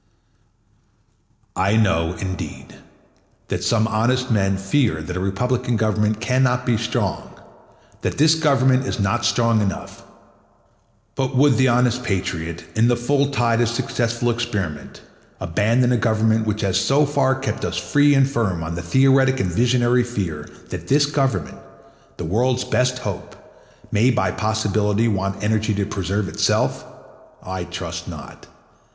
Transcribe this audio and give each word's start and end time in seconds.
I 1.55 1.77
know, 1.77 2.13
indeed, 2.13 2.73
that 3.49 3.63
some 3.63 3.87
honest 3.87 4.31
men 4.31 4.57
fear 4.57 4.99
that 4.99 5.15
a 5.15 5.19
republican 5.19 5.77
government 5.77 6.19
can 6.19 6.41
not 6.41 6.65
be 6.65 6.75
strong, 6.75 7.35
that 8.01 8.17
this 8.17 8.33
Government 8.33 8.87
is 8.87 8.99
not 8.99 9.25
strong 9.25 9.61
enough; 9.61 10.01
but 11.13 11.35
would 11.35 11.57
the 11.57 11.67
honest 11.67 12.03
patriot, 12.03 12.63
in 12.75 12.87
the 12.87 12.97
full 12.97 13.29
tide 13.29 13.61
of 13.61 13.69
successful 13.69 14.31
experiment, 14.31 15.03
abandon 15.39 15.91
a 15.91 15.97
government 15.97 16.47
which 16.47 16.61
has 16.61 16.79
so 16.79 17.05
far 17.05 17.35
kept 17.35 17.63
us 17.63 17.77
free 17.77 18.15
and 18.15 18.27
firm 18.27 18.63
on 18.63 18.73
the 18.73 18.81
theoretic 18.81 19.39
and 19.39 19.51
visionary 19.51 20.03
fear 20.03 20.49
that 20.69 20.87
this 20.87 21.05
Government, 21.05 21.59
the 22.17 22.25
world's 22.25 22.63
best 22.63 22.97
hope, 22.97 23.35
may 23.91 24.09
by 24.09 24.31
possibility 24.31 25.07
want 25.07 25.43
energy 25.43 25.75
to 25.75 25.85
preserve 25.85 26.27
itself? 26.27 26.83
I 27.43 27.65
trust 27.65 28.07
not. 28.07 28.47